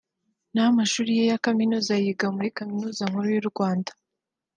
naho 0.51 0.69
amashuri 0.73 1.11
ye 1.17 1.23
ya 1.31 1.37
Kaminuza 1.45 1.89
ayiga 1.95 2.27
muri 2.35 2.49
Kaminuza 2.57 3.01
nkuru 3.09 3.27
y’u 3.35 3.47
Rwanda 3.51 3.91